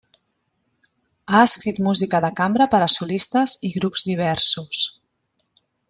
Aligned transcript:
Ha 1.31 1.41
escrit 1.49 1.81
música 1.89 2.21
de 2.27 2.31
cambra 2.41 2.69
per 2.73 2.79
a 2.87 2.87
solistes 2.95 3.55
i 3.71 3.73
grups 3.79 4.07
diversos. 4.15 4.85